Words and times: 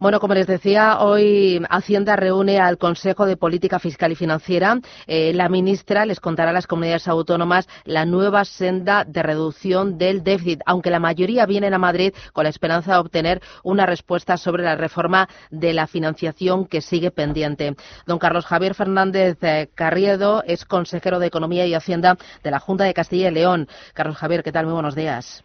Bueno, 0.00 0.20
como 0.20 0.34
les 0.34 0.46
decía, 0.46 1.00
hoy 1.00 1.60
Hacienda 1.68 2.14
reúne 2.14 2.60
al 2.60 2.78
Consejo 2.78 3.26
de 3.26 3.36
Política 3.36 3.80
Fiscal 3.80 4.12
y 4.12 4.14
Financiera. 4.14 4.78
Eh, 5.08 5.32
la 5.34 5.48
ministra 5.48 6.06
les 6.06 6.20
contará 6.20 6.50
a 6.50 6.52
las 6.52 6.68
comunidades 6.68 7.08
autónomas 7.08 7.68
la 7.84 8.04
nueva 8.04 8.44
senda 8.44 9.04
de 9.04 9.24
reducción 9.24 9.98
del 9.98 10.22
déficit, 10.22 10.60
aunque 10.66 10.90
la 10.90 11.00
mayoría 11.00 11.46
vienen 11.46 11.74
a 11.74 11.78
Madrid 11.78 12.14
con 12.32 12.44
la 12.44 12.50
esperanza 12.50 12.92
de 12.92 12.98
obtener 12.98 13.42
una 13.64 13.86
respuesta 13.86 14.36
sobre 14.36 14.62
la 14.62 14.76
reforma 14.76 15.28
de 15.50 15.72
la 15.72 15.88
financiación 15.88 16.66
que 16.66 16.80
sigue 16.80 17.10
pendiente. 17.10 17.74
Don 18.06 18.20
Carlos 18.20 18.46
Javier 18.46 18.74
Fernández 18.74 19.36
eh, 19.42 19.68
Carriedo 19.74 20.44
es 20.46 20.64
consejero 20.64 21.18
de 21.18 21.26
Economía 21.26 21.66
y 21.66 21.74
Hacienda 21.74 22.16
de 22.44 22.52
la 22.52 22.60
Junta 22.60 22.84
de 22.84 22.94
Castilla 22.94 23.30
y 23.30 23.34
León. 23.34 23.66
Carlos 23.94 24.16
Javier, 24.16 24.44
¿qué 24.44 24.52
tal? 24.52 24.66
Muy 24.66 24.74
buenos 24.74 24.94
días. 24.94 25.42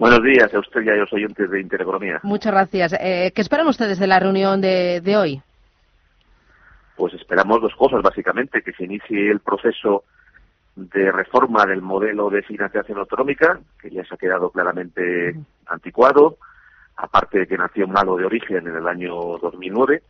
Buenos 0.00 0.22
días 0.22 0.54
a 0.54 0.58
usted 0.58 0.80
y 0.80 0.88
a 0.88 0.94
los 0.94 1.12
oyentes 1.12 1.50
de 1.50 1.60
Intereconomía. 1.60 2.20
Muchas 2.22 2.52
gracias. 2.52 2.94
Eh, 2.94 3.32
¿Qué 3.34 3.42
esperan 3.42 3.66
ustedes 3.66 3.98
de 3.98 4.06
la 4.06 4.18
reunión 4.18 4.58
de, 4.58 5.02
de 5.02 5.14
hoy? 5.18 5.42
Pues 6.96 7.12
esperamos 7.12 7.60
dos 7.60 7.76
cosas, 7.76 8.00
básicamente, 8.00 8.62
que 8.62 8.72
se 8.72 8.84
inicie 8.84 9.30
el 9.30 9.40
proceso 9.40 10.04
de 10.74 11.12
reforma 11.12 11.66
del 11.66 11.82
modelo 11.82 12.30
de 12.30 12.40
financiación 12.40 12.96
autonómica, 12.96 13.60
que 13.78 13.90
ya 13.90 14.02
se 14.06 14.14
ha 14.14 14.16
quedado 14.16 14.48
claramente 14.48 15.34
anticuado, 15.66 16.38
aparte 16.96 17.40
de 17.40 17.46
que 17.46 17.58
nació 17.58 17.86
malo 17.86 18.16
de 18.16 18.24
origen 18.24 18.66
en 18.68 18.76
el 18.76 18.88
año 18.88 19.12
2009, 19.36 20.02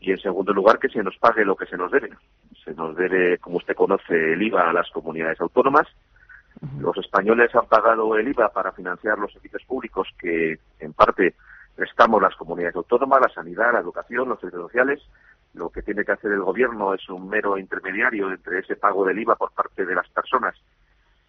y 0.00 0.10
en 0.10 0.18
segundo 0.18 0.52
lugar 0.52 0.78
que 0.78 0.90
se 0.90 1.02
nos 1.02 1.16
pague 1.16 1.46
lo 1.46 1.56
que 1.56 1.64
se 1.64 1.78
nos 1.78 1.90
debe. 1.90 2.10
Se 2.62 2.74
nos 2.74 2.94
debe, 2.96 3.38
como 3.38 3.56
usted 3.56 3.74
conoce, 3.74 4.34
el 4.34 4.42
IVA 4.42 4.68
a 4.68 4.74
las 4.74 4.90
comunidades 4.90 5.40
autónomas. 5.40 5.88
Los 6.78 6.96
españoles 6.98 7.54
han 7.54 7.66
pagado 7.66 8.16
el 8.16 8.28
IVA 8.28 8.48
para 8.50 8.72
financiar 8.72 9.18
los 9.18 9.32
servicios 9.32 9.62
públicos 9.64 10.08
que, 10.18 10.58
en 10.78 10.92
parte, 10.92 11.34
prestamos 11.74 12.22
las 12.22 12.36
comunidades 12.36 12.76
autónomas, 12.76 13.20
la 13.20 13.34
sanidad, 13.34 13.72
la 13.72 13.80
educación, 13.80 14.28
los 14.28 14.38
servicios 14.38 14.66
sociales. 14.66 15.00
Lo 15.54 15.70
que 15.70 15.82
tiene 15.82 16.04
que 16.04 16.12
hacer 16.12 16.30
el 16.32 16.42
gobierno 16.42 16.94
es 16.94 17.08
un 17.08 17.28
mero 17.28 17.58
intermediario 17.58 18.30
entre 18.30 18.60
ese 18.60 18.76
pago 18.76 19.04
del 19.04 19.18
IVA 19.18 19.34
por 19.34 19.52
parte 19.52 19.84
de 19.84 19.94
las 19.94 20.08
personas 20.08 20.54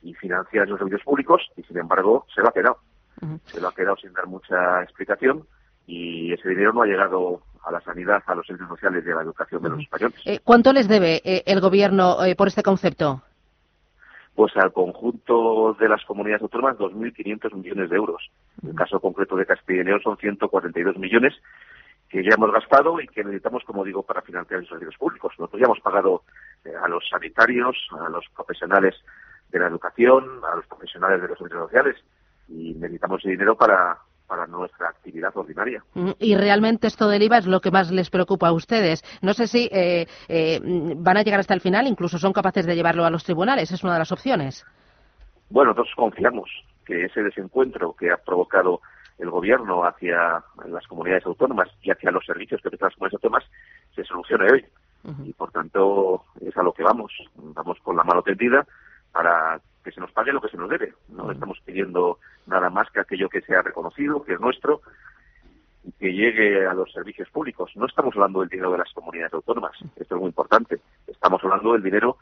y 0.03 0.13
financiar 0.13 0.65
esos 0.65 0.77
servicios 0.77 1.03
públicos, 1.03 1.41
y 1.55 1.63
sin 1.63 1.77
embargo 1.77 2.25
se 2.33 2.41
lo 2.41 2.49
ha 2.49 2.53
quedado. 2.53 2.77
Se 3.45 3.61
lo 3.61 3.69
ha 3.69 3.73
quedado 3.73 3.95
sin 3.97 4.11
dar 4.11 4.27
mucha 4.27 4.83
explicación 4.83 5.45
y 5.87 6.33
ese 6.33 6.49
dinero 6.49 6.73
no 6.73 6.81
ha 6.81 6.85
llegado 6.85 7.41
a 7.63 7.71
la 7.71 7.79
sanidad, 7.81 8.21
a 8.25 8.35
los 8.35 8.45
servicios 8.45 8.69
sociales 8.69 9.03
y 9.05 9.11
a 9.11 9.15
la 9.15 9.21
educación 9.21 9.63
de 9.63 9.69
los 9.69 9.79
españoles. 9.79 10.19
Eh, 10.25 10.39
¿Cuánto 10.43 10.73
les 10.73 10.87
debe 10.87 11.21
eh, 11.23 11.43
el 11.45 11.61
Gobierno 11.61 12.23
eh, 12.25 12.35
por 12.35 12.49
este 12.49 12.63
concepto? 12.63 13.21
Pues 14.35 14.55
al 14.57 14.73
conjunto 14.73 15.75
de 15.79 15.87
las 15.87 16.03
comunidades 16.05 16.41
autónomas 16.41 16.77
2.500 16.77 17.53
millones 17.53 17.89
de 17.89 17.95
euros. 17.95 18.31
En 18.63 18.69
el 18.69 18.75
caso 18.75 18.99
concreto 18.99 19.35
de 19.35 19.45
Castilla 19.45 19.81
y 19.81 19.83
León 19.85 20.01
son 20.03 20.17
142 20.17 20.97
millones 20.97 21.33
que 22.09 22.23
ya 22.23 22.35
hemos 22.35 22.51
gastado 22.51 22.99
y 22.99 23.07
que 23.07 23.23
necesitamos, 23.23 23.63
como 23.63 23.83
digo, 23.83 24.03
para 24.03 24.21
financiar 24.21 24.59
los 24.59 24.69
servicios 24.69 24.97
públicos. 24.97 25.33
Nosotros 25.37 25.59
ya 25.59 25.65
hemos 25.65 25.79
pagado 25.79 26.23
eh, 26.63 26.71
a 26.81 26.87
los 26.87 27.07
sanitarios, 27.09 27.75
a 27.99 28.09
los 28.09 28.25
profesionales 28.35 28.95
de 29.49 29.59
la 29.59 29.67
educación, 29.67 30.23
a 30.51 30.55
los 30.55 30.67
profesionales 30.67 31.21
de 31.21 31.27
los 31.27 31.37
servicios 31.37 31.65
sociales 31.65 31.95
y 32.47 32.73
necesitamos 32.73 33.21
ese 33.21 33.31
dinero 33.31 33.55
para, 33.55 33.97
para 34.27 34.47
nuestra 34.47 34.89
actividad 34.89 35.35
ordinaria. 35.35 35.83
Mm, 35.93 36.11
Y 36.19 36.35
realmente 36.35 36.87
esto 36.87 37.07
del 37.07 37.23
IVA 37.23 37.39
es 37.39 37.47
lo 37.47 37.59
que 37.59 37.71
más 37.71 37.91
les 37.91 38.09
preocupa 38.09 38.47
a 38.47 38.53
ustedes. 38.53 39.03
No 39.21 39.33
sé 39.33 39.47
si 39.47 39.69
eh, 39.71 40.07
eh, 40.27 40.59
van 40.97 41.17
a 41.17 41.23
llegar 41.23 41.39
hasta 41.39 41.53
el 41.53 41.61
final, 41.61 41.87
incluso 41.87 42.17
son 42.17 42.33
capaces 42.33 42.65
de 42.65 42.75
llevarlo 42.75 43.05
a 43.05 43.09
los 43.09 43.23
tribunales. 43.23 43.71
Es 43.71 43.83
una 43.83 43.93
de 43.93 43.99
las 43.99 44.11
opciones. 44.11 44.65
Bueno, 45.49 45.71
nosotros 45.71 45.93
confiamos 45.95 46.49
que 46.85 47.05
ese 47.05 47.21
desencuentro 47.21 47.93
que 47.93 48.11
ha 48.11 48.17
provocado 48.17 48.81
el 49.19 49.29
gobierno 49.29 49.85
hacia 49.85 50.43
las 50.67 50.87
comunidades 50.87 51.25
autónomas 51.25 51.69
y 51.81 51.91
hacia 51.91 52.11
los 52.11 52.25
servicios 52.25 52.61
que 52.61 52.69
prestan 52.69 52.87
las 52.87 52.95
comunidades 52.95 53.23
autónomas 53.23 53.43
se 53.95 54.03
solucione 54.03 54.51
hoy. 54.51 54.65
Y 55.25 55.33
por 55.33 55.51
tanto 55.51 56.23
es 56.39 56.55
a 56.57 56.63
lo 56.63 56.71
que 56.71 56.81
vamos. 56.81 57.11
Vamos 57.35 57.77
con 57.83 57.97
la 57.97 58.03
mano 58.03 58.21
tendida 58.21 58.65
para 59.11 59.59
que 59.83 59.91
se 59.91 59.99
nos 59.99 60.11
pague 60.11 60.31
lo 60.31 60.41
que 60.41 60.47
se 60.47 60.57
nos 60.57 60.69
debe. 60.69 60.93
No 61.09 61.29
estamos 61.29 61.59
pidiendo 61.65 62.19
más 62.73 62.89
que 62.91 62.99
aquello 62.99 63.29
que 63.29 63.41
sea 63.41 63.61
reconocido, 63.61 64.23
que 64.23 64.33
es 64.33 64.39
nuestro, 64.39 64.81
y 65.83 65.91
que 65.93 66.13
llegue 66.13 66.65
a 66.65 66.73
los 66.73 66.91
servicios 66.91 67.29
públicos. 67.29 67.71
No 67.75 67.85
estamos 67.85 68.15
hablando 68.15 68.39
del 68.39 68.49
dinero 68.49 68.71
de 68.71 68.79
las 68.79 68.91
comunidades 68.93 69.33
autónomas, 69.33 69.73
esto 69.95 70.15
es 70.15 70.19
muy 70.21 70.29
importante. 70.29 70.79
Estamos 71.07 71.43
hablando 71.43 71.73
del 71.73 71.83
dinero 71.83 72.17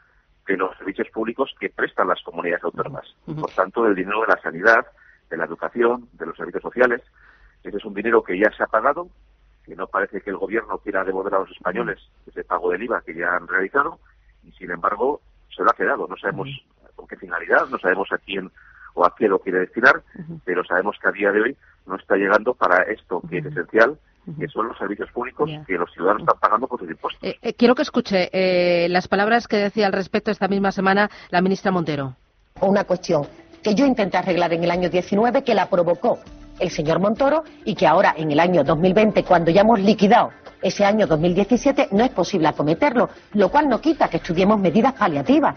de 0.46 0.56
los 0.56 0.76
servicios 0.76 1.08
públicos 1.10 1.54
que 1.58 1.70
prestan 1.70 2.08
las 2.08 2.22
comunidades 2.22 2.64
autónomas. 2.64 3.14
Por 3.24 3.50
tanto, 3.52 3.84
del 3.84 3.94
dinero 3.94 4.22
de 4.22 4.26
la 4.28 4.40
sanidad, 4.40 4.86
de 5.30 5.36
la 5.36 5.44
educación, 5.44 6.08
de 6.12 6.26
los 6.26 6.36
servicios 6.36 6.62
sociales. 6.62 7.00
Ese 7.62 7.76
es 7.76 7.84
un 7.84 7.94
dinero 7.94 8.22
que 8.22 8.38
ya 8.38 8.50
se 8.56 8.62
ha 8.62 8.66
pagado, 8.66 9.08
que 9.64 9.76
no 9.76 9.86
parece 9.86 10.20
que 10.20 10.30
el 10.30 10.36
gobierno 10.36 10.78
quiera 10.78 11.04
devolver 11.04 11.34
a 11.34 11.38
los 11.40 11.50
españoles 11.50 12.00
ese 12.26 12.44
pago 12.44 12.70
del 12.70 12.82
IVA 12.82 13.02
que 13.02 13.14
ya 13.14 13.36
han 13.36 13.46
realizado, 13.46 13.98
y 14.44 14.50
sin 14.52 14.70
embargo 14.70 15.20
se 15.54 15.62
lo 15.62 15.70
ha 15.70 15.74
quedado. 15.74 16.08
No 16.08 16.16
sabemos 16.16 16.48
con 16.96 17.06
qué 17.06 17.16
finalidad, 17.16 17.68
no 17.68 17.78
sabemos 17.78 18.10
a 18.12 18.18
quién 18.18 18.50
o 18.94 19.04
a 19.04 19.14
qué 19.16 19.28
lo 19.28 19.38
quiere 19.38 19.60
destinar, 19.60 20.02
pero 20.44 20.64
sabemos 20.64 20.96
que 21.00 21.08
a 21.08 21.12
día 21.12 21.32
de 21.32 21.40
hoy 21.40 21.56
no 21.86 21.96
está 21.96 22.16
llegando 22.16 22.54
para 22.54 22.82
esto 22.84 23.22
que 23.28 23.38
es 23.38 23.46
esencial, 23.46 23.98
que 24.38 24.48
son 24.48 24.68
los 24.68 24.78
servicios 24.78 25.10
públicos 25.10 25.50
que 25.66 25.74
los 25.74 25.92
ciudadanos 25.92 26.22
están 26.22 26.38
pagando 26.38 26.68
por 26.68 26.78
sus 26.78 26.88
impuestos. 26.88 27.22
Eh, 27.22 27.38
eh, 27.42 27.54
quiero 27.54 27.74
que 27.74 27.82
escuche 27.82 28.30
eh, 28.32 28.88
las 28.88 29.08
palabras 29.08 29.48
que 29.48 29.56
decía 29.56 29.86
al 29.86 29.92
respecto 29.92 30.30
esta 30.30 30.48
misma 30.48 30.70
semana 30.70 31.10
la 31.30 31.42
ministra 31.42 31.72
Montero. 31.72 32.14
o 32.60 32.68
una 32.68 32.84
cuestión 32.84 33.26
que 33.62 33.74
yo 33.74 33.86
intenté 33.86 34.16
arreglar 34.16 34.52
en 34.52 34.64
el 34.64 34.70
año 34.70 34.88
19, 34.88 35.42
que 35.42 35.54
la 35.54 35.68
provocó 35.68 36.18
el 36.58 36.70
señor 36.70 37.00
Montoro 37.00 37.44
y 37.64 37.74
que 37.74 37.86
ahora 37.86 38.14
en 38.16 38.30
el 38.30 38.40
año 38.40 38.64
2020, 38.64 39.24
cuando 39.24 39.50
ya 39.50 39.62
hemos 39.62 39.80
liquidado 39.80 40.30
ese 40.60 40.84
año 40.84 41.06
2017, 41.06 41.88
no 41.92 42.04
es 42.04 42.10
posible 42.10 42.48
acometerlo, 42.48 43.08
lo 43.34 43.48
cual 43.48 43.68
no 43.68 43.80
quita 43.80 44.08
que 44.08 44.18
estudiemos 44.18 44.60
medidas 44.60 44.92
paliativas. 44.94 45.56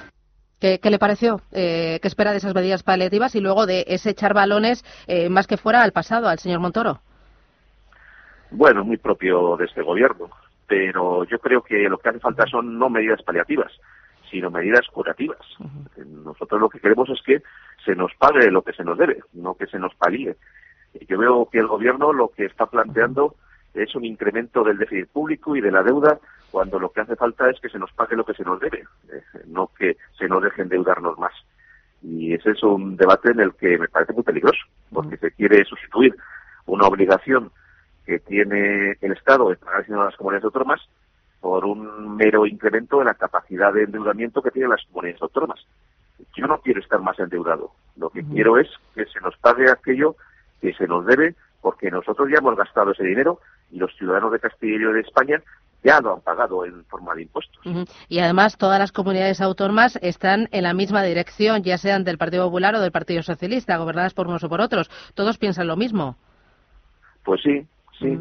¿Qué, 0.59 0.79
qué 0.79 0.89
le 0.89 0.99
pareció? 0.99 1.41
Eh, 1.51 1.99
¿Qué 2.01 2.07
espera 2.07 2.31
de 2.31 2.37
esas 2.37 2.55
medidas 2.55 2.83
paliativas 2.83 3.35
y 3.35 3.41
luego 3.41 3.65
de 3.65 3.85
ese 3.87 4.11
echar 4.11 4.33
balones 4.33 4.83
eh, 5.07 5.29
más 5.29 5.47
que 5.47 5.57
fuera 5.57 5.83
al 5.83 5.91
pasado, 5.91 6.27
al 6.27 6.39
señor 6.39 6.59
Montoro? 6.59 6.99
Bueno, 8.51 8.85
muy 8.85 8.97
propio 8.97 9.57
de 9.57 9.65
este 9.65 9.81
gobierno, 9.81 10.29
pero 10.67 11.25
yo 11.25 11.39
creo 11.39 11.61
que 11.61 11.89
lo 11.89 11.97
que 11.97 12.09
hace 12.09 12.19
falta 12.19 12.45
son 12.45 12.79
no 12.79 12.89
medidas 12.89 13.21
paliativas, 13.23 13.71
sino 14.31 14.49
medidas 14.49 14.87
curativas. 14.87 15.39
Nosotros 15.97 16.61
lo 16.61 16.69
que 16.69 16.79
queremos 16.79 17.09
es 17.09 17.21
que 17.21 17.41
se 17.83 17.95
nos 17.95 18.13
pague 18.15 18.49
lo 18.49 18.61
que 18.61 18.73
se 18.73 18.83
nos 18.83 18.97
debe, 18.97 19.19
no 19.33 19.55
que 19.55 19.67
se 19.67 19.77
nos 19.77 19.93
palíe. 19.95 20.37
Yo 21.07 21.17
veo 21.17 21.49
que 21.51 21.59
el 21.59 21.67
gobierno 21.67 22.13
lo 22.13 22.29
que 22.29 22.45
está 22.45 22.67
planteando 22.67 23.35
es 23.73 23.93
un 23.95 24.05
incremento 24.05 24.63
del 24.63 24.77
déficit 24.77 25.09
público 25.09 25.55
y 25.55 25.61
de 25.61 25.71
la 25.71 25.83
deuda 25.83 26.19
cuando 26.55 26.79
lo 26.79 26.89
que 26.89 27.01
hace 27.01 27.17
falta 27.17 27.49
es 27.49 27.59
que 27.59 27.67
se 27.67 27.77
nos 27.77 27.91
pague 27.91 28.15
lo 28.15 28.23
que 28.23 28.33
se 28.33 28.45
nos 28.45 28.61
debe, 28.61 28.85
eh, 29.11 29.21
no 29.47 29.71
que 29.77 29.97
se 30.17 30.29
nos 30.29 30.41
deje 30.41 30.61
endeudarnos 30.61 31.19
más. 31.19 31.33
Y 32.01 32.33
ese 32.33 32.51
es 32.51 32.63
un 32.63 32.95
debate 32.95 33.31
en 33.31 33.41
el 33.41 33.53
que 33.55 33.77
me 33.77 33.89
parece 33.89 34.13
muy 34.13 34.23
peligroso, 34.23 34.61
porque 34.89 35.17
se 35.17 35.31
quiere 35.31 35.65
sustituir 35.65 36.15
una 36.65 36.87
obligación 36.87 37.51
que 38.05 38.19
tiene 38.19 38.95
el 39.01 39.11
Estado 39.11 39.49
de 39.49 39.57
pagar 39.57 39.83
a 39.85 40.05
las 40.05 40.15
comunidades 40.15 40.45
autónomas 40.45 40.79
por 41.41 41.65
un 41.65 42.15
mero 42.15 42.45
incremento 42.45 42.99
de 42.99 43.05
la 43.05 43.15
capacidad 43.15 43.73
de 43.73 43.83
endeudamiento 43.83 44.41
que 44.41 44.51
tienen 44.51 44.71
las 44.71 44.85
comunidades 44.85 45.21
autónomas. 45.23 45.59
Yo 46.37 46.47
no 46.47 46.61
quiero 46.61 46.79
estar 46.79 47.01
más 47.01 47.19
endeudado. 47.19 47.71
Lo 47.97 48.11
que 48.11 48.23
quiero 48.23 48.57
es 48.57 48.69
que 48.93 49.05
se 49.07 49.19
nos 49.19 49.35
pague 49.39 49.69
aquello 49.69 50.15
que 50.61 50.73
se 50.75 50.87
nos 50.87 51.05
debe, 51.05 51.35
porque 51.59 51.91
nosotros 51.91 52.29
ya 52.31 52.37
hemos 52.37 52.55
gastado 52.55 52.91
ese 52.91 53.03
dinero 53.03 53.41
y 53.71 53.77
los 53.77 53.93
ciudadanos 53.97 54.31
de 54.31 54.39
Castilla 54.39 54.75
y 54.75 54.79
León 54.79 54.93
y 54.93 54.95
de 54.95 55.01
España 55.01 55.43
ya 55.85 56.01
lo 56.01 56.15
han 56.15 56.21
pagado 56.21 56.65
en 56.65 56.83
forma 56.85 57.13
de 57.13 57.21
impuestos. 57.21 57.61
Y 58.09 58.19
además 58.19 58.57
todas 58.57 58.79
las 58.79 58.91
comunidades 58.91 59.39
autónomas 59.39 59.97
están 60.01 60.49
en 60.51 60.63
la 60.63 60.73
misma 60.73 61.03
dirección, 61.03 61.61
ya 61.61 61.77
sean 61.77 62.03
del 62.03 62.17
Partido 62.17 62.45
Popular 62.45 62.73
o 62.75 62.79
del 62.81 62.91
Partido 62.91 63.21
Socialista, 63.21 63.77
gobernadas 63.77 64.15
por 64.15 64.27
unos 64.27 64.43
o 64.43 64.49
por 64.49 64.61
otros. 64.61 64.89
Todos 65.13 65.37
piensan 65.37 65.67
lo 65.67 65.77
mismo. 65.77 66.17
Pues 67.23 67.41
sí, 67.43 67.65
sí. 67.99 68.17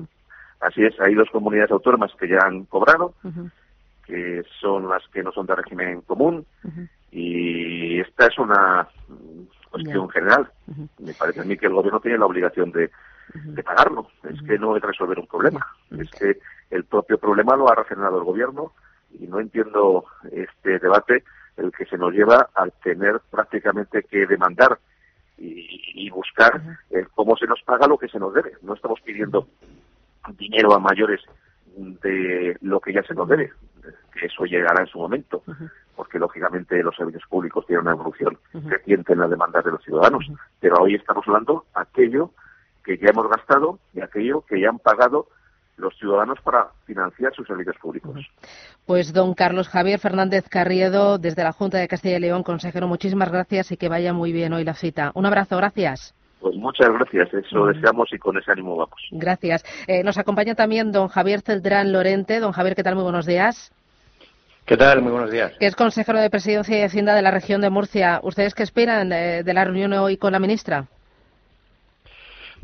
Así 0.61 0.83
es, 0.85 0.99
hay 1.01 1.15
dos 1.15 1.29
comunidades 1.31 1.71
autónomas 1.71 2.13
que 2.19 2.29
ya 2.29 2.39
han 2.45 2.65
cobrado, 2.67 3.15
que 4.07 4.43
son 4.61 4.89
las 4.89 5.03
que 5.09 5.23
no 5.23 5.33
son 5.33 5.47
de 5.47 5.55
régimen 5.55 6.03
común, 6.03 6.45
y 7.11 7.99
esta 8.01 8.27
es 8.27 8.39
una 8.39 8.87
cuestión 9.71 10.07
Ya. 10.09 10.13
general. 10.13 10.51
Me 10.99 11.15
parece 11.15 11.41
a 11.41 11.45
mí 11.45 11.57
que 11.57 11.67
el 11.67 11.73
gobierno 11.73 12.01
tiene 12.01 12.19
la 12.19 12.27
obligación 12.27 12.71
de 12.73 12.91
de 13.33 13.63
pagarlo. 13.63 14.07
Es 14.31 14.41
que 14.43 14.59
no 14.59 14.77
es 14.77 14.83
resolver 14.83 15.19
un 15.19 15.27
problema. 15.27 15.67
Es 15.99 16.11
que 16.11 16.39
el 16.75 16.85
propio 16.85 17.19
problema 17.19 17.57
lo 17.57 17.71
ha 17.71 17.75
reaccionado 17.75 18.19
el 18.19 18.25
gobierno 18.25 18.73
y 19.13 19.27
no 19.29 19.39
entiendo 19.39 20.07
este 20.33 20.81
debate 20.81 21.23
el 21.57 21.71
que 21.71 21.87
se 21.87 21.97
nos 21.97 22.13
lleva 22.13 22.49
a 22.53 22.67
tener 22.83 23.21
prácticamente 23.31 24.03
que 24.03 24.27
demandar 24.27 24.79
y, 25.39 26.11
buscar 26.11 26.63
cómo 27.15 27.37
se 27.37 27.47
nos 27.47 27.61
paga 27.63 27.89
lo 27.89 27.99
que 27.99 28.09
se 28.09 28.21
nos 28.21 28.33
debe. 28.33 28.53
No 28.63 28.75
estamos 28.75 29.01
pidiendo 29.01 29.49
dinero 30.39 30.73
a 30.73 30.79
mayores 30.79 31.21
de 31.77 32.57
lo 32.61 32.79
que 32.81 32.93
ya 32.93 33.03
se 33.03 33.15
nos 33.15 33.29
debe, 33.29 33.53
que 34.13 34.27
eso 34.27 34.45
llegará 34.45 34.83
en 34.83 34.87
su 34.87 34.99
momento, 34.99 35.43
porque 35.97 36.21
lógicamente 36.21 36.81
los 36.83 36.95
servicios 36.95 37.25
públicos 37.29 37.67
tienen 37.67 37.83
una 37.83 37.93
evolución 37.93 38.39
creciente 38.69 39.13
en 39.13 39.21
las 39.21 39.31
demandas 39.31 39.65
de 39.65 39.73
los 39.73 39.83
ciudadanos, 39.83 40.25
pero 40.61 40.77
hoy 40.77 40.95
estamos 40.95 41.27
hablando 41.27 41.67
aquello 41.75 42.31
que 42.85 42.97
ya 42.97 43.09
hemos 43.09 43.29
gastado 43.29 43.81
y 43.93 44.01
aquello 44.01 44.43
que 44.43 44.61
ya 44.61 44.69
han 44.69 44.79
pagado 44.79 45.27
los 45.77 45.97
ciudadanos 45.99 46.39
para 46.43 46.69
financiar 46.87 47.35
sus 47.35 47.47
servicios 47.47 47.77
públicos. 47.81 48.15
Pues 48.87 49.13
don 49.13 49.35
Carlos 49.35 49.69
Javier 49.69 49.99
Fernández 49.99 50.49
Carriedo, 50.49 51.19
desde 51.19 51.43
la 51.43 51.53
Junta 51.53 51.79
de 51.79 51.89
Castilla 51.89 52.17
y 52.17 52.21
León, 52.21 52.43
consejero, 52.43 52.87
muchísimas 52.87 53.31
gracias 53.31 53.73
y 53.73 53.77
que 53.77 53.89
vaya 53.89 54.13
muy 54.13 54.33
bien 54.33 54.53
hoy 54.53 54.65
la 54.65 54.75
cita. 54.75 55.11
Un 55.15 55.27
abrazo, 55.27 55.57
gracias. 55.57 56.15
Pues 56.41 56.57
muchas 56.57 56.91
gracias, 56.91 57.33
eso 57.33 57.67
deseamos 57.67 58.13
y 58.13 58.19
con 58.19 58.37
ese 58.37 58.53
ánimo 58.53 58.77
vamos. 58.77 59.01
Gracias. 59.11 59.65
Eh, 59.87 60.05
nos 60.05 60.19
acompaña 60.19 60.55
también 60.55 60.93
don 60.93 61.09
Javier 61.09 61.41
Celdrán 61.41 61.91
Lorente. 61.91 62.39
Don 62.39 62.53
Javier, 62.53 62.77
¿qué 62.77 62.83
tal? 62.83 62.95
Muy 62.95 63.05
buenos 63.05 63.25
días. 63.25 63.73
¿Qué 64.67 64.77
tal? 64.77 65.03
Muy 65.03 65.13
buenos 65.13 65.31
días. 65.31 65.53
Que 65.59 65.67
es 65.67 65.77
consejero 65.77 66.21
de 66.21 66.31
Presidencia 66.31 66.79
y 66.79 66.83
Hacienda 66.83 67.15
de 67.15 67.23
la 67.23 67.31
región 67.31 67.61
de 67.61 67.71
Murcia. 67.71 68.21
¿Ustedes 68.23 68.55
qué 68.55 68.63
esperan 68.63 69.13
eh, 69.13 69.43
de 69.43 69.55
la 69.55 69.65
reunión 69.65 69.93
hoy 69.95 70.17
con 70.17 70.33
la 70.33 70.39
ministra? 70.39 70.87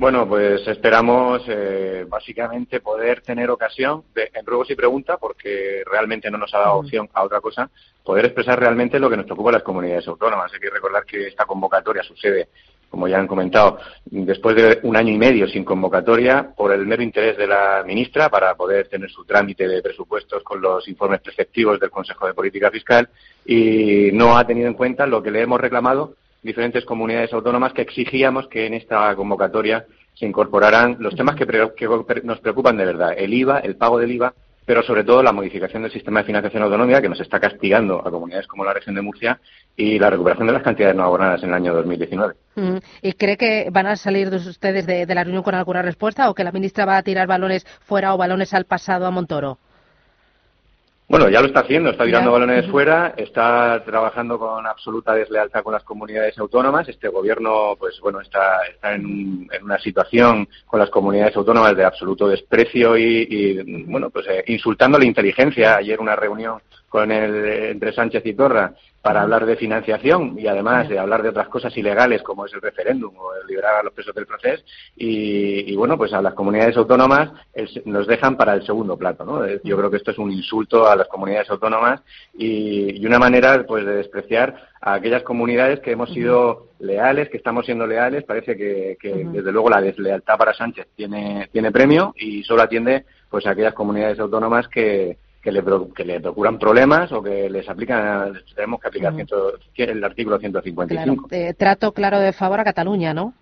Bueno, 0.00 0.26
pues 0.26 0.67
esperamos 0.67 1.43
eh, 1.47 2.06
básicamente 2.08 2.81
poder 2.81 3.20
tener 3.20 3.50
ocasión, 3.50 4.05
de, 4.14 4.31
en 4.32 4.47
ruegos 4.47 4.70
y 4.70 4.75
pregunta, 4.75 5.19
porque 5.19 5.82
realmente 5.85 6.31
no 6.31 6.38
nos 6.38 6.55
ha 6.55 6.61
dado 6.61 6.76
opción 6.76 7.06
a 7.12 7.23
otra 7.23 7.43
cosa, 7.43 7.69
poder 8.02 8.25
expresar 8.25 8.58
realmente 8.58 8.99
lo 8.99 9.11
que 9.11 9.19
nos 9.19 9.26
preocupa 9.26 9.50
a 9.50 9.52
las 9.52 9.62
comunidades 9.62 10.08
autónomas. 10.08 10.50
Hay 10.55 10.58
que 10.58 10.70
recordar 10.70 11.05
que 11.05 11.26
esta 11.26 11.44
convocatoria 11.44 12.02
sucede, 12.02 12.49
como 12.88 13.08
ya 13.08 13.19
han 13.19 13.26
comentado, 13.26 13.79
después 14.06 14.56
de 14.56 14.81
un 14.85 14.97
año 14.97 15.12
y 15.12 15.19
medio 15.19 15.47
sin 15.47 15.67
convocatoria, 15.67 16.50
por 16.56 16.73
el 16.73 16.87
mero 16.87 17.03
interés 17.03 17.37
de 17.37 17.46
la 17.46 17.85
ministra 17.87 18.31
para 18.31 18.55
poder 18.55 18.88
tener 18.88 19.11
su 19.11 19.26
trámite 19.26 19.69
de 19.69 19.82
presupuestos 19.82 20.43
con 20.43 20.62
los 20.62 20.88
informes 20.88 21.20
preceptivos 21.20 21.79
del 21.79 21.91
Consejo 21.91 22.26
de 22.26 22.32
Política 22.32 22.70
Fiscal 22.70 23.06
y 23.44 24.08
no 24.14 24.38
ha 24.38 24.46
tenido 24.46 24.67
en 24.67 24.75
cuenta 24.75 25.05
lo 25.05 25.23
que 25.23 25.31
le 25.31 25.43
hemos 25.43 25.61
reclamado 25.61 26.14
diferentes 26.42 26.84
comunidades 26.84 27.32
autónomas 27.32 27.72
que 27.72 27.82
exigíamos 27.82 28.48
que 28.48 28.66
en 28.66 28.75
esta 28.75 29.14
convocatoria 29.14 29.84
se 30.14 30.26
incorporaran 30.26 30.96
los 30.98 31.14
temas 31.14 31.37
que, 31.37 31.46
nos 32.25 32.40
preocupan 32.40 32.76
de 32.76 32.84
verdad, 32.84 33.14
el 33.16 33.32
IVA, 33.32 33.60
el 33.60 33.76
pago 33.76 33.98
del 33.98 34.12
IVA, 34.12 34.34
pero 34.66 34.82
sobre 34.82 35.04
todo 35.04 35.22
la 35.22 35.32
modificación 35.32 35.82
del 35.82 35.90
sistema 35.90 36.20
de 36.20 36.26
financiación 36.26 36.62
autonómica 36.62 37.00
que 37.00 37.08
nos 37.08 37.20
está 37.20 37.40
castigando 37.40 38.06
a 38.06 38.10
comunidades 38.10 38.46
como 38.46 38.64
la 38.64 38.72
región 38.72 38.94
de 38.94 39.02
Murcia 39.02 39.40
y 39.76 39.98
la 39.98 40.10
recuperación 40.10 40.46
de 40.46 40.52
las 40.52 40.62
cantidades 40.62 40.94
no 40.94 41.04
abonadas 41.04 41.42
en 41.42 41.48
el 41.48 41.54
año 41.54 41.75
2019. 41.75 42.34
¿Y 43.02 43.12
cree 43.14 43.36
que 43.36 43.69
van 43.72 43.86
a 43.86 43.96
salir 43.96 44.28
ustedes 44.28 44.86
de, 44.86 45.06
de 45.06 45.14
la 45.14 45.25
reunión 45.25 45.43
con 45.43 45.54
alguna 45.54 45.82
respuesta 45.82 46.28
o 46.28 46.34
que 46.34 46.44
la 46.44 46.52
ministra 46.52 46.84
va 46.84 46.98
a 46.98 47.02
tirar 47.02 47.26
balones 47.26 47.66
fuera 47.81 48.14
o 48.14 48.19
balones 48.19 48.52
al 48.54 48.64
pasado 48.64 49.06
a 49.06 49.10
Montoro? 49.10 49.58
Bueno, 51.10 51.28
ya 51.28 51.40
lo 51.40 51.48
está 51.48 51.60
haciendo, 51.60 51.90
está 51.90 52.04
tirando 52.04 52.30
balones 52.30 52.70
fuera, 52.70 53.14
está 53.16 53.82
trabajando 53.84 54.38
con 54.38 54.64
absoluta 54.64 55.12
deslealtad 55.12 55.64
con 55.64 55.72
las 55.72 55.82
comunidades 55.82 56.38
autónomas. 56.38 56.88
Este 56.88 57.08
gobierno, 57.08 57.74
pues 57.76 57.98
bueno, 58.00 58.20
está, 58.20 58.60
está 58.72 58.94
en, 58.94 59.48
una 59.60 59.76
situación 59.80 60.48
con 60.66 60.78
las 60.78 60.88
comunidades 60.88 61.34
autónomas 61.34 61.76
de 61.76 61.84
absoluto 61.84 62.28
desprecio 62.28 62.96
y, 62.96 63.84
bueno, 63.88 64.10
pues 64.10 64.24
eh, 64.28 64.44
insultando 64.46 65.00
la 65.00 65.04
inteligencia. 65.04 65.78
Ayer 65.78 65.98
una 65.98 66.14
reunión 66.14 66.62
con 66.88 67.10
el, 67.10 67.44
entre 67.44 67.92
Sánchez 67.92 68.24
y 68.26 68.34
Torra 68.34 68.72
para 69.02 69.23
hablar 69.23 69.47
de 69.47 69.56
financiación 69.56 70.38
y 70.38 70.47
además 70.47 70.88
de 70.88 70.99
hablar 70.99 71.23
de 71.23 71.31
otras 71.31 71.49
cosas 71.49 71.76
ilegales 71.76 72.23
como 72.23 72.47
es 72.47 72.52
el 72.52 72.61
referéndum 72.61 73.14
o 73.17 73.35
el 73.35 73.47
liberar 73.47 73.76
a 73.76 73.82
los 73.82 73.93
presos 73.93 74.14
del 74.14 74.26
proceso 74.26 74.62
y, 74.97 75.75
bueno 75.76 75.97
pues 75.97 76.12
a 76.12 76.20
las 76.20 76.35
comunidades 76.35 76.76
autónomas 76.76 77.31
nos 77.87 78.06
dejan 78.06 78.37
para 78.37 78.55
el 78.55 78.64
segundo 78.67 78.97
plato 78.97 79.25
¿no? 79.25 79.47
yo 79.64 79.76
creo 79.76 79.91
que 79.91 79.97
esto 79.97 80.11
es 80.11 80.19
un 80.19 80.31
insulto 80.31 80.87
a 80.87 80.97
las 80.97 81.08
comunidades 81.08 81.50
autónomas 81.50 82.02
y, 82.35 83.05
una 83.06 83.19
manera 83.19 83.64
pues 83.67 83.85
de 83.85 83.97
despreciar 83.97 84.55
a 84.81 84.94
aquellas 84.94 85.23
comunidades 85.23 85.81
que 85.81 85.93
hemos 85.93 86.12
sido 86.12 86.69
leales 86.79 87.29
que 87.29 87.37
estamos 87.37 87.67
siendo 87.67 87.87
leales. 87.87 88.25
Parece 88.25 88.56
que, 88.56 88.96
desde 89.03 89.53
luego 89.53 89.69
la 89.69 89.81
deslealtad 89.81 90.38
para 90.38 90.55
Sánchez 90.55 90.88
tiene 90.96 91.49
tiene 91.53 91.70
premio 91.70 92.14
y 92.17 92.43
solo 92.44 92.62
atiende 92.62 93.05
pues 93.29 93.46
a 93.46 93.50
aquellas 93.50 93.75
comunidades 93.75 94.19
autónomas 94.19 94.69
que 94.69 95.19
que 95.42 95.50
le, 95.52 95.62
que 95.94 96.04
le 96.04 96.20
procuran 96.20 96.58
problemas 96.58 97.10
o 97.12 97.22
que 97.22 97.48
les 97.48 97.69
aplican, 97.69 98.38
tenemos 98.54 98.81
que 98.81 98.88
aplicar 98.88 99.14
el 99.76 100.04
artículo 100.04 100.38
155. 100.38 101.28
Eh, 101.31 101.54
trato 101.54 101.92
claro 101.92 102.19
de 102.19 102.32
favor 102.32 102.60
a 102.60 102.64
Cataluña, 102.64 103.14
¿no? 103.14 103.34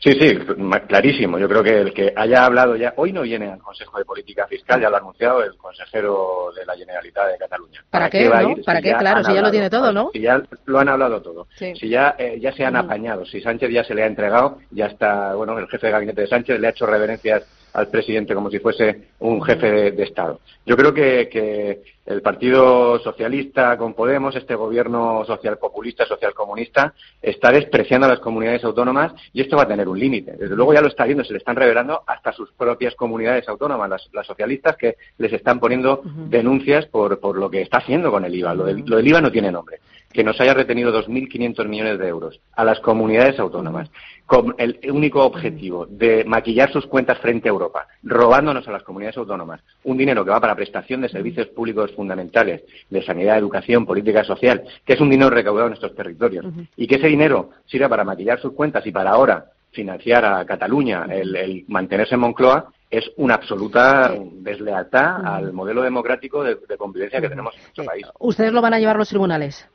Sí, 0.00 0.12
sí, 0.12 0.38
clarísimo. 0.86 1.38
Yo 1.38 1.48
creo 1.48 1.62
que 1.62 1.80
el 1.80 1.92
que 1.92 2.12
haya 2.14 2.44
hablado 2.44 2.76
ya, 2.76 2.94
hoy 2.96 3.12
no 3.12 3.22
viene 3.22 3.50
al 3.50 3.58
Consejo 3.58 3.98
de 3.98 4.04
Política 4.04 4.46
Fiscal, 4.46 4.80
ya 4.80 4.90
lo 4.90 4.96
ha 4.96 5.00
anunciado 5.00 5.42
el 5.42 5.56
consejero 5.56 6.52
de 6.56 6.64
la 6.64 6.76
Generalitat 6.76 7.32
de 7.32 7.38
Cataluña. 7.38 7.84
¿Para, 7.90 8.08
qué? 8.08 8.30
¿Para 8.64 8.80
qué? 8.80 8.94
Claro, 8.94 9.24
si 9.24 9.34
ya 9.34 9.42
lo 9.42 9.50
tiene 9.50 9.68
todo, 9.68 9.92
¿no? 9.92 10.10
Si 10.12 10.20
ya 10.20 10.40
lo 10.66 10.78
han 10.78 10.88
hablado 10.88 11.20
todo. 11.20 11.48
Si 11.56 11.88
ya, 11.88 12.14
eh, 12.16 12.38
ya 12.40 12.52
se 12.52 12.64
han 12.64 12.76
apañado, 12.76 13.24
si 13.26 13.40
Sánchez 13.40 13.70
ya 13.70 13.82
se 13.82 13.94
le 13.94 14.04
ha 14.04 14.06
entregado, 14.06 14.58
ya 14.70 14.86
está, 14.86 15.34
bueno, 15.34 15.58
el 15.58 15.66
jefe 15.68 15.88
de 15.88 15.92
gabinete 15.92 16.20
de 16.22 16.26
Sánchez 16.28 16.60
le 16.60 16.68
ha 16.68 16.70
hecho 16.70 16.86
reverencias 16.86 17.44
al 17.78 17.88
presidente 17.88 18.34
como 18.34 18.50
si 18.50 18.58
fuese 18.58 19.08
un 19.20 19.42
jefe 19.42 19.92
de, 19.92 20.02
Estado. 20.02 20.40
Yo 20.66 20.76
creo 20.76 20.92
que, 20.92 21.82
el 22.06 22.22
Partido 22.22 22.98
Socialista 23.00 23.76
con 23.76 23.92
Podemos, 23.92 24.34
este 24.34 24.54
gobierno 24.54 25.24
social 25.26 25.58
populista, 25.58 26.06
social 26.06 26.32
comunista, 26.32 26.94
está 27.20 27.52
despreciando 27.52 28.06
a 28.06 28.10
las 28.10 28.20
comunidades 28.20 28.64
autónomas 28.64 29.12
y 29.34 29.42
esto 29.42 29.56
va 29.56 29.64
a 29.64 29.68
tener 29.68 29.86
un 29.88 29.98
límite. 29.98 30.32
Desde 30.32 30.56
luego 30.56 30.72
ya 30.72 30.80
lo 30.80 30.88
está 30.88 31.04
viendo, 31.04 31.22
se 31.22 31.34
le 31.34 31.38
están 31.38 31.56
revelando 31.56 32.02
hasta 32.06 32.32
sus 32.32 32.50
propias 32.52 32.94
comunidades 32.94 33.46
autónomas, 33.48 34.08
las, 34.10 34.26
socialistas, 34.26 34.76
que 34.76 34.96
les 35.18 35.32
están 35.34 35.60
poniendo 35.60 36.00
denuncias 36.04 36.86
por, 36.86 37.20
por, 37.20 37.36
lo 37.36 37.50
que 37.50 37.60
está 37.60 37.78
haciendo 37.78 38.10
con 38.10 38.24
el 38.24 38.34
IVA. 38.34 38.54
Lo 38.54 38.64
del, 38.64 38.84
lo 38.86 38.96
del 38.96 39.08
IVA 39.08 39.20
no 39.20 39.30
tiene 39.30 39.52
nombre 39.52 39.78
que 40.12 40.24
nos 40.24 40.40
haya 40.40 40.54
retenido 40.54 40.92
2.500 40.92 41.68
millones 41.68 41.98
de 41.98 42.08
euros 42.08 42.40
a 42.56 42.64
las 42.64 42.80
comunidades 42.80 43.38
autónomas 43.38 43.90
con 44.26 44.54
el 44.58 44.78
único 44.90 45.24
objetivo 45.24 45.86
de 45.86 46.24
maquillar 46.24 46.72
sus 46.72 46.86
cuentas 46.86 47.18
frente 47.18 47.48
a 47.48 47.52
Europa, 47.52 47.86
robándonos 48.02 48.66
a 48.68 48.72
las 48.72 48.82
comunidades 48.82 49.16
autónomas 49.16 49.60
un 49.84 49.96
dinero 49.96 50.24
que 50.24 50.30
va 50.30 50.40
para 50.40 50.54
prestación 50.54 51.00
de 51.00 51.08
servicios 51.08 51.46
públicos 51.48 51.92
fundamentales, 51.92 52.62
de 52.90 53.02
sanidad, 53.02 53.38
educación, 53.38 53.86
política 53.86 54.24
social, 54.24 54.62
que 54.84 54.94
es 54.94 55.00
un 55.00 55.10
dinero 55.10 55.30
recaudado 55.30 55.68
en 55.68 55.74
estos 55.74 55.94
territorios, 55.94 56.46
y 56.76 56.86
que 56.86 56.96
ese 56.96 57.06
dinero 57.06 57.50
sirva 57.66 57.88
para 57.88 58.04
maquillar 58.04 58.40
sus 58.40 58.52
cuentas 58.52 58.86
y 58.86 58.92
para 58.92 59.10
ahora 59.10 59.46
financiar 59.72 60.24
a 60.24 60.44
Cataluña 60.44 61.06
el, 61.10 61.64
mantenerse 61.68 62.14
en 62.14 62.20
Moncloa, 62.20 62.72
es 62.90 63.10
una 63.16 63.34
absoluta 63.34 64.14
deslealtad 64.32 65.24
al 65.24 65.52
modelo 65.52 65.82
democrático 65.82 66.42
de, 66.42 66.56
de 66.68 66.76
convivencia 66.76 67.20
que 67.20 67.28
tenemos 67.28 67.54
en 67.54 67.62
nuestro 67.62 67.84
país. 67.84 68.06
¿Ustedes 68.18 68.52
lo 68.52 68.62
van 68.62 68.74
a 68.74 68.78
llevar 68.78 68.96
a 68.96 68.98
los 68.98 69.08
tribunales? 69.08 69.68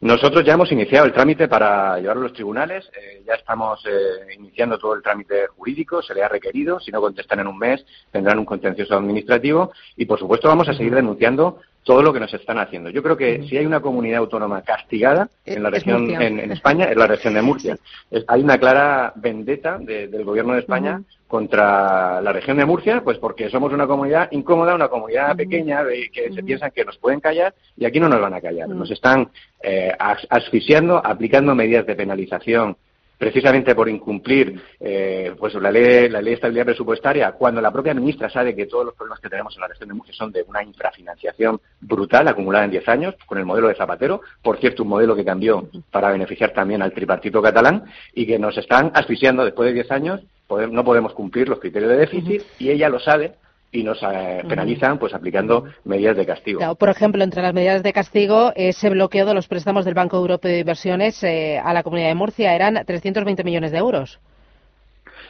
Nosotros 0.00 0.44
ya 0.44 0.54
hemos 0.54 0.70
iniciado 0.70 1.06
el 1.06 1.12
trámite 1.12 1.48
para 1.48 1.98
llevarlo 1.98 2.22
a 2.22 2.28
los 2.28 2.34
tribunales, 2.34 2.90
eh, 2.94 3.22
ya 3.26 3.34
estamos 3.34 3.82
eh, 3.86 4.34
iniciando 4.36 4.78
todo 4.78 4.94
el 4.94 5.02
trámite 5.02 5.46
jurídico, 5.56 6.02
se 6.02 6.14
le 6.14 6.22
ha 6.22 6.28
requerido, 6.28 6.78
si 6.78 6.90
no 6.90 7.00
contestan 7.00 7.40
en 7.40 7.46
un 7.46 7.58
mes 7.58 7.84
tendrán 8.10 8.38
un 8.38 8.44
contencioso 8.44 8.94
administrativo 8.94 9.72
y 9.96 10.04
por 10.04 10.18
supuesto 10.18 10.48
vamos 10.48 10.68
a 10.68 10.74
seguir 10.74 10.94
denunciando 10.94 11.60
todo 11.86 12.02
lo 12.02 12.12
que 12.12 12.18
nos 12.18 12.34
están 12.34 12.58
haciendo. 12.58 12.90
Yo 12.90 13.00
creo 13.00 13.16
que 13.16 13.46
si 13.48 13.56
hay 13.56 13.64
una 13.64 13.78
comunidad 13.78 14.18
autónoma 14.18 14.60
castigada 14.62 15.28
en 15.44 15.62
la 15.62 15.70
región, 15.70 16.10
en, 16.20 16.50
España, 16.50 16.86
es 16.86 16.96
la 16.96 17.06
región 17.06 17.32
de 17.32 17.42
Murcia. 17.42 17.78
hay 18.26 18.42
una 18.42 18.58
clara 18.58 19.12
vendetta 19.14 19.78
del 19.78 20.24
gobierno 20.24 20.54
de 20.54 20.60
España 20.60 21.00
contra 21.28 22.20
la 22.20 22.32
región 22.32 22.56
de 22.56 22.64
Murcia, 22.64 23.02
pues 23.04 23.18
porque 23.18 23.48
somos 23.50 23.72
una 23.72 23.86
comunidad 23.86 24.28
incómoda, 24.32 24.74
una 24.74 24.88
comunidad 24.88 25.36
pequeña 25.36 25.84
que 26.12 26.32
se 26.32 26.42
piensan 26.42 26.72
que 26.72 26.84
nos 26.84 26.98
pueden 26.98 27.20
callar 27.20 27.54
y 27.76 27.84
aquí 27.84 28.00
no 28.00 28.08
nos 28.08 28.20
van 28.20 28.34
a 28.34 28.40
callar. 28.40 28.68
Nos 28.68 28.90
están 28.90 29.30
eh, 29.62 29.92
asfixiando, 30.28 31.00
aplicando 31.04 31.54
medidas 31.54 31.86
de 31.86 31.94
penalización 31.94 32.76
precisamente 33.18 33.74
por 33.74 33.88
incumplir 33.88 34.60
eh, 34.80 35.34
pues 35.38 35.54
la 35.54 35.70
ley, 35.70 36.08
la 36.08 36.20
ley 36.20 36.30
de 36.30 36.34
estabilidad 36.34 36.66
presupuestaria, 36.66 37.32
cuando 37.32 37.60
la 37.60 37.70
propia 37.70 37.94
ministra 37.94 38.28
sabe 38.28 38.54
que 38.54 38.66
todos 38.66 38.86
los 38.86 38.94
problemas 38.94 39.20
que 39.20 39.28
tenemos 39.28 39.54
en 39.54 39.62
la 39.62 39.68
región 39.68 39.88
de 39.88 39.94
Murcia 39.94 40.14
son 40.14 40.32
de 40.32 40.42
una 40.42 40.62
infrafinanciación 40.62 41.60
brutal 41.80 42.28
acumulada 42.28 42.64
en 42.64 42.72
10 42.72 42.88
años, 42.88 43.14
con 43.26 43.38
el 43.38 43.46
modelo 43.46 43.68
de 43.68 43.74
Zapatero, 43.74 44.20
por 44.42 44.58
cierto, 44.58 44.82
un 44.82 44.90
modelo 44.90 45.16
que 45.16 45.24
cambió 45.24 45.68
para 45.90 46.10
beneficiar 46.10 46.52
también 46.52 46.82
al 46.82 46.92
tripartito 46.92 47.40
catalán, 47.40 47.84
y 48.14 48.26
que 48.26 48.38
nos 48.38 48.56
están 48.58 48.90
asfixiando 48.94 49.44
después 49.44 49.68
de 49.68 49.74
10 49.74 49.90
años, 49.90 50.20
no 50.48 50.84
podemos 50.84 51.12
cumplir 51.12 51.48
los 51.48 51.58
criterios 51.58 51.90
de 51.90 51.96
déficit, 51.96 52.42
y 52.58 52.70
ella 52.70 52.88
lo 52.88 53.00
sabe, 53.00 53.34
y 53.76 53.82
nos 53.82 54.02
eh, 54.02 54.42
penalizan 54.48 54.98
pues 54.98 55.12
aplicando 55.12 55.64
medidas 55.84 56.16
de 56.16 56.26
castigo. 56.26 56.74
por 56.76 56.88
ejemplo, 56.88 57.22
entre 57.22 57.42
las 57.42 57.52
medidas 57.52 57.82
de 57.82 57.92
castigo, 57.92 58.52
ese 58.56 58.90
bloqueo 58.90 59.26
de 59.26 59.34
los 59.34 59.46
préstamos 59.48 59.84
del 59.84 59.94
Banco 59.94 60.16
Europeo 60.16 60.50
de 60.50 60.60
Inversiones 60.60 61.22
eh, 61.22 61.58
a 61.62 61.72
la 61.74 61.82
Comunidad 61.82 62.08
de 62.08 62.14
Murcia 62.14 62.54
eran 62.54 62.82
320 62.84 63.44
millones 63.44 63.72
de 63.72 63.78
euros. 63.78 64.20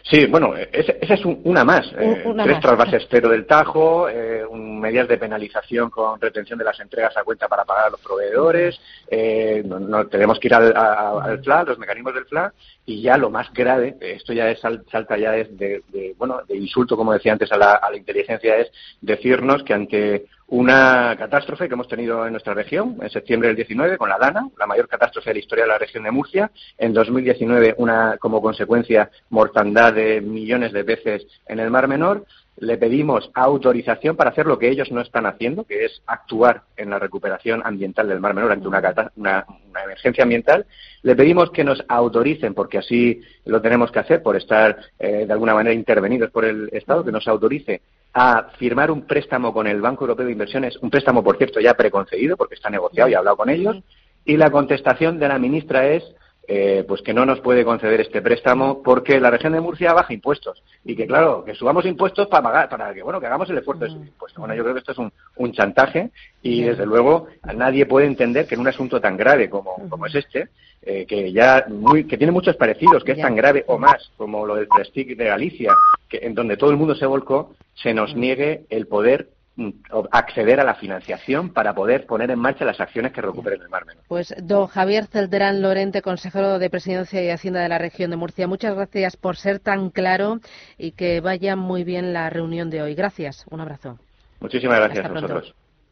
Sí, 0.09 0.25
bueno, 0.27 0.55
esa 0.55 1.15
es 1.15 1.25
una 1.25 1.65
más. 1.65 1.85
Eh, 1.99 2.23
tres 2.45 2.61
trasvases 2.61 3.09
cero 3.11 3.29
del 3.29 3.45
Tajo, 3.45 4.09
eh, 4.09 4.45
medidas 4.53 5.09
de 5.09 5.19
penalización 5.19 5.91
con 5.91 6.21
retención 6.21 6.57
de 6.57 6.65
las 6.65 6.79
entregas 6.79 7.17
a 7.17 7.25
cuenta 7.25 7.49
para 7.49 7.65
pagar 7.65 7.87
a 7.87 7.91
los 7.91 8.01
proveedores, 8.01 8.81
eh, 9.11 9.65
no, 9.65 10.07
tenemos 10.07 10.39
que 10.39 10.47
ir 10.47 10.55
al, 10.55 10.77
al, 10.77 11.43
FLA, 11.43 11.65
los 11.65 11.79
mecanismos 11.79 12.15
del 12.15 12.25
FLA, 12.27 12.53
y 12.85 13.03
ya 13.03 13.17
lo 13.17 13.31
más 13.31 13.53
grave, 13.53 13.97
esto 14.01 14.33
ya 14.33 14.49
es, 14.49 14.61
salta 14.61 15.19
ya 15.19 15.37
es 15.37 15.57
de, 15.59 15.83
bueno, 16.17 16.41
de 16.47 16.57
insulto, 16.57 16.97
como 16.97 17.13
decía 17.13 17.33
antes, 17.33 17.51
a 17.51 17.57
la, 17.57 17.73
a 17.73 17.91
la 17.91 17.97
inteligencia, 17.97 18.59
es 18.59 18.71
decirnos 19.01 19.65
que 19.65 19.75
ante 19.75 20.27
una 20.49 21.17
catástrofe 21.19 21.67
que 21.67 21.75
hemos 21.75 21.89
tenido 21.89 22.25
en 22.25 22.33
nuestra 22.33 22.55
región 22.55 22.97
en 23.01 23.11
septiembre 23.11 23.49
del 23.49 23.57
19 23.57 23.99
con 23.99 24.09
la 24.09 24.19
Dana, 24.19 24.49
la 24.57 24.67
mayor 24.67 24.87
catástrofe 24.87 25.31
de 25.31 25.35
la 25.35 25.41
historia 25.41 25.65
de 25.65 25.71
la 25.71 25.79
región 25.79 26.05
de 26.05 26.13
Murcia. 26.13 26.51
En 26.79 26.93
2019, 26.93 27.75
una, 27.79 28.17
como 28.19 28.41
consecuencia, 28.41 29.11
mortandad 29.31 29.93
de 29.95 30.21
millones 30.21 30.73
de 30.73 30.85
peces 30.85 31.27
en 31.47 31.59
el 31.59 31.71
Mar 31.71 31.89
Menor. 31.89 32.25
Le 32.59 32.79
pedimos 32.79 33.31
autorización 33.35 34.17
para 34.17 34.31
hacer 34.31 34.47
lo 34.47 34.59
que 34.59 34.71
ellos 34.71 34.91
no 34.91 35.03
están 35.03 35.27
haciendo, 35.27 35.65
que 35.65 35.85
es 35.85 36.01
actuar 36.07 36.63
en 36.77 36.89
la 36.89 36.99
recuperación 36.99 37.61
ambiental 37.65 38.09
del 38.09 38.21
Mar 38.21 38.33
Menor 38.33 38.53
ante 38.53 38.69
una, 38.69 39.13
una, 39.17 39.45
emergencia 39.85 40.23
ambiental. 40.23 40.65
Le 41.03 41.17
pedimos 41.17 41.51
que 41.51 41.65
nos 41.65 41.85
autoricen, 41.89 42.55
porque 42.55 42.79
así 42.79 43.21
lo 43.45 43.61
tenemos 43.61 43.91
que 43.91 43.99
hacer 43.99 44.23
por 44.23 44.37
estar 44.37 44.79
eh, 44.99 45.27
de 45.27 45.33
alguna 45.33 45.55
manera 45.55 45.75
intervenidos 45.75 46.31
por 46.31 46.47
el 46.47 46.71
Estado, 46.73 47.05
que 47.05 47.13
nos 47.13 47.29
autorice 47.29 47.83
a 48.19 48.49
firmar 48.57 48.91
un 48.91 49.03
préstamo 49.03 49.53
con 49.53 49.67
el 49.67 49.83
Banco 49.83 50.05
Europeo 50.05 50.25
de 50.25 50.33
Inversiones, 50.33 50.79
un 50.81 50.89
préstamo, 50.89 51.23
por 51.23 51.37
cierto, 51.37 51.61
ya 51.61 51.75
preconcedido, 51.75 52.39
porque 52.39 52.55
está 52.55 52.71
negociado 52.71 53.11
y 53.11 53.15
ha 53.15 53.19
hablado 53.19 53.37
con 53.37 53.51
ellos, 53.51 53.77
y 54.25 54.39
la 54.39 54.51
contestación 54.51 55.19
de 55.19 55.29
la 55.29 55.39
ministra 55.39 55.87
es 55.87 56.03
eh, 56.49 56.83
pues 56.89 57.03
que 57.03 57.13
no 57.13 57.27
nos 57.27 57.41
puede 57.41 57.63
conceder 57.63 58.01
este 58.01 58.23
préstamo 58.23 58.81
porque 58.83 59.21
la 59.21 59.31
región 59.31 59.53
de 59.53 59.61
Murcia 59.61 59.93
baja 59.93 60.15
impuestos 60.15 60.63
y 60.85 60.95
que 60.95 61.05
claro 61.05 61.45
que 61.45 61.57
subamos 61.57 61.85
impuestos 61.85 62.29
para 62.29 62.45
pagar 62.45 62.69
para 62.69 62.95
que 62.95 63.03
bueno 63.03 63.19
que 63.19 63.27
hagamos 63.27 63.51
el 63.51 63.59
esfuerzo 63.59 63.85
de 63.85 63.91
subir 63.91 64.07
impuestos. 64.07 64.39
Bueno 64.39 64.55
yo 64.55 64.63
creo 64.63 64.75
que 64.75 64.79
esto 64.79 64.93
es 64.93 64.99
un, 64.99 65.13
un 65.35 65.53
chantaje 65.53 66.11
y 66.43 66.63
desde 66.63 66.87
luego 66.87 67.27
nadie 67.53 67.85
puede 67.85 68.07
entender 68.07 68.47
que 68.47 68.55
en 68.55 68.61
un 68.61 68.69
asunto 68.69 69.01
tan 69.01 69.17
grave 69.17 69.51
como, 69.51 69.75
como 69.89 70.07
es 70.07 70.15
este 70.15 70.51
eh, 70.83 71.05
que 71.05 71.33
ya 71.33 71.67
muy, 71.69 72.05
que 72.05 72.17
tiene 72.17 72.33
muchos 72.33 72.55
parecidos 72.55 73.03
que 73.03 73.13
es 73.13 73.21
tan 73.21 73.35
grave 73.35 73.65
o 73.67 73.77
más 73.77 74.13
como 74.17 74.47
lo 74.47 74.55
del 74.55 74.69
Prestige 74.69 75.17
de 75.17 75.25
Galicia 75.25 75.75
que 76.09 76.19
en 76.19 76.33
donde 76.33 76.57
todo 76.57 76.71
el 76.71 76.77
mundo 76.77 76.95
se 76.95 77.07
volcó 77.07 77.57
se 77.77 77.95
nos 77.95 78.15
niegue 78.15 78.67
el 78.71 78.87
poder 78.87 79.31
Mm, 79.59 79.71
acceder 80.11 80.61
a 80.61 80.65
la 80.65 80.75
financiación 80.75 81.49
para 81.49 81.75
poder 81.75 82.05
poner 82.05 82.31
en 82.31 82.39
marcha 82.39 82.67
las 82.67 82.79
acciones 82.79 83.13
que 83.13 83.23
recuperen 83.23 83.63
el 83.63 83.71
Mar 83.71 83.87
Menor. 83.87 84.05
Pues 84.07 84.35
don 84.43 84.67
Javier 84.67 85.07
Celderán 85.07 85.63
Lorente, 85.63 86.03
consejero 86.03 86.59
de 86.59 86.69
Presidencia 86.69 87.25
y 87.25 87.31
Hacienda 87.31 87.61
de 87.61 87.71
la 87.71 87.79
región 87.79 88.11
de 88.11 88.19
Murcia, 88.19 88.47
muchas 88.47 88.75
gracias 88.75 89.17
por 89.17 89.37
ser 89.37 89.59
tan 89.59 89.89
claro 89.89 90.41
y 90.77 90.93
que 90.93 91.23
vaya 91.23 91.57
muy 91.57 91.85
bien 91.85 92.13
la 92.13 92.29
reunión 92.29 92.69
de 92.69 92.83
hoy. 92.83 92.95
Gracias, 92.95 93.47
un 93.49 93.63
abrazo. 93.63 93.99
Muchísimas 94.41 94.79
gracias 94.79 95.07
a 95.07 95.09
vosotros. 95.09 95.55